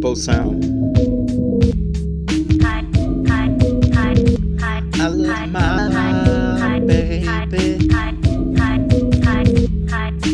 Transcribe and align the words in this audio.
bow 0.00 0.14
sound. 0.14 0.64
I 4.94 5.08
love 5.08 5.50
my 5.50 6.80
baby. 6.80 7.26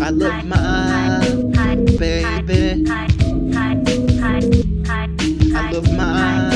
I 0.01 0.11
love 0.11 0.45
my 0.45 1.77
baby. 1.99 2.85
I 5.57 5.71
love 5.71 5.93
my 5.97 6.54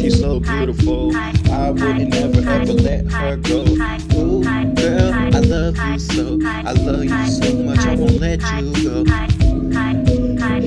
she's 0.00 0.18
so 0.18 0.40
beautiful. 0.40 1.14
I 1.14 1.70
would 1.70 2.08
never 2.08 2.40
ever 2.48 2.72
let 2.72 3.06
her 3.12 3.36
go. 3.36 3.64
Ooh, 4.16 4.42
girl, 4.74 5.12
I 5.12 5.40
love 5.40 5.76
you 5.76 5.98
so. 5.98 6.38
I 6.42 6.72
love 6.72 7.04
you 7.04 7.26
so 7.26 7.54
much, 7.56 7.80
I 7.80 7.94
won't 7.96 8.20
let 8.20 8.40
you 8.54 8.72
go. 8.82 9.04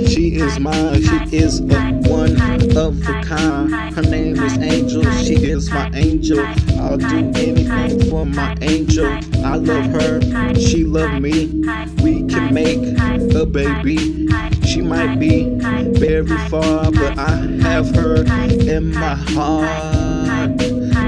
She 0.07 0.35
is 0.35 0.59
mine, 0.59 1.01
she 1.01 1.35
is 1.35 1.59
a 1.61 1.91
one 2.09 2.39
of 2.77 3.09
a 3.09 3.23
kind. 3.23 3.71
Her 3.95 4.03
name 4.03 4.39
is 4.39 4.57
Angel, 4.59 5.03
she 5.13 5.35
is 5.35 5.71
my 5.71 5.89
angel. 5.95 6.45
I'll 6.79 6.97
do 6.97 7.31
anything 7.35 8.09
for 8.09 8.25
my 8.25 8.55
angel. 8.61 9.07
I 9.43 9.55
love 9.55 9.85
her, 9.85 10.21
she 10.55 10.83
love 10.83 11.19
me. 11.21 11.47
We 12.03 12.27
can 12.27 12.53
make 12.53 12.99
a 13.35 13.45
baby. 13.45 14.52
She 14.73 14.81
might 14.81 15.19
be 15.19 15.49
very 15.99 16.25
far, 16.49 16.91
but 16.91 17.15
I 17.15 17.29
have 17.61 17.93
her 17.95 18.23
in 18.59 18.91
my 18.91 19.13
heart. 19.13 20.59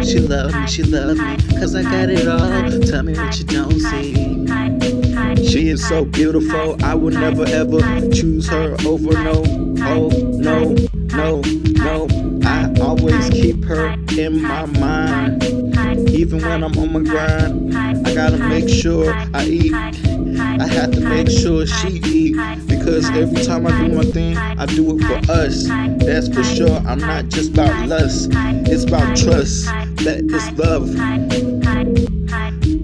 She 0.06 0.20
love 0.20 0.54
me, 0.54 0.68
she 0.68 0.84
love 0.84 1.18
me, 1.18 1.38
cause 1.58 1.74
I 1.74 1.82
got 1.82 2.12
it 2.12 2.28
all. 2.28 2.80
Tell 2.82 3.02
me 3.02 3.16
what 3.18 3.40
you 3.40 3.46
don't 3.46 3.80
see. 3.80 5.48
She 5.48 5.70
is 5.70 5.84
so 5.84 6.06
beautiful, 6.06 6.78
I 6.86 6.94
will 6.94 7.10
never 7.10 7.44
ever 7.48 7.80
choose 8.12 8.48
her 8.50 8.78
over 8.86 9.14
no. 9.14 9.44
Oh, 9.80 10.10
no, 10.10 10.76
no, 11.16 11.42
no. 11.42 12.08
I 12.44 12.72
always 12.80 13.32
keep 13.32 13.66
her 13.66 13.96
in 14.16 14.44
my 14.44 14.68
mind. 14.68 15.75
Even 16.16 16.42
when 16.42 16.64
I'm 16.64 16.78
on 16.78 16.94
my 16.94 17.02
grind, 17.02 17.76
I 17.76 18.14
gotta 18.16 18.38
make 18.38 18.70
sure 18.70 19.14
I 19.34 19.46
eat. 19.46 19.74
I 19.74 20.66
have 20.66 20.92
to 20.92 21.02
make 21.02 21.30
sure 21.30 21.66
she 21.66 22.02
eat 22.06 22.38
because 22.68 23.10
every 23.10 23.44
time 23.44 23.68
I 23.68 23.72
do 23.86 23.94
my 23.94 24.06
thing, 24.06 24.38
I 24.38 24.66
do 24.66 24.98
it 24.98 25.04
for 25.04 25.32
us. 25.32 25.68
That's 25.68 26.30
for 26.30 26.44
sure. 26.44 26.78
I'm 26.88 27.00
not 27.00 27.28
just 27.28 27.52
about 27.52 27.88
lust, 27.88 28.30
it's 28.34 28.86
about 28.86 29.18
trust. 29.18 29.66
That 30.06 30.24
is 30.32 30.52
love. 30.58 30.90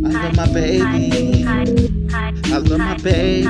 I 0.04 0.10
love 0.10 0.36
my 0.36 0.48
baby. 0.54 1.46
I 1.48 2.58
love 2.58 2.80
my 2.80 2.98
baby. 2.98 3.48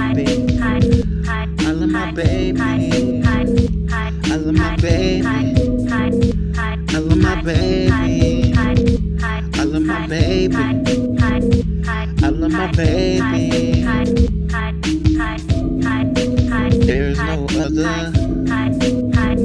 I 1.60 1.72
love 1.72 1.90
my 1.90 2.12
baby. 2.12 2.91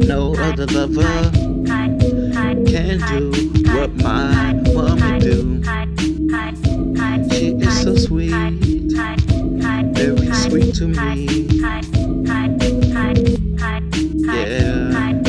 No 0.06 0.34
other, 0.34 0.67
lover 0.67 1.31
can 2.67 2.98
do 3.09 3.31
what 3.73 3.91
my 3.97 4.53
woman 4.67 5.19
do. 5.19 5.62
She 7.35 7.55
is 7.55 7.80
so 7.83 7.97
sweet, 7.97 8.35
very 9.95 10.33
sweet 10.35 10.74
to 10.74 10.89
me. 10.89 11.27
Yeah, 14.29 15.23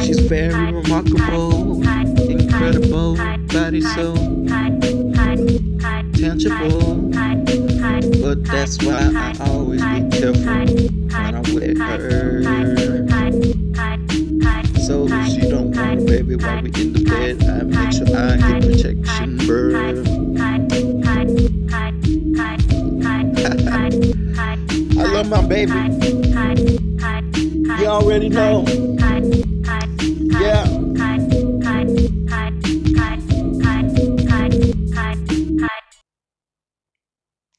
she's 0.00 0.20
very 0.20 0.72
remarkable, 0.72 1.82
incredible, 2.30 3.16
body 3.48 3.80
so 3.80 4.14
tangible. 6.14 7.08
But 7.88 8.44
that's 8.44 8.76
why 8.84 9.10
I 9.14 9.34
always 9.48 9.80
be 9.80 10.08
careful 10.10 10.42
when 10.42 11.34
I'm 11.34 11.54
with 11.54 11.78
her. 11.78 12.42
So 14.80 15.06
if 15.08 15.26
she 15.28 15.40
don't 15.48 15.74
want 15.74 16.00
a 16.00 16.04
baby 16.04 16.36
while 16.36 16.62
we 16.62 16.70
in 16.80 16.92
the 16.92 17.02
bed, 17.04 17.42
I 17.44 17.62
make 17.62 17.92
sure 17.92 18.06
I 18.14 18.36
get 18.36 18.62
protection, 18.62 19.38
bruh. 19.38 20.18
I 24.98 25.02
love 25.12 25.28
my 25.30 25.46
baby. 25.46 25.72
You 27.80 27.86
already 27.86 28.28
know. 28.28 28.97